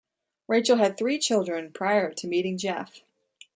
[0.47, 3.01] Rachel had three children prior to meeting Jeff.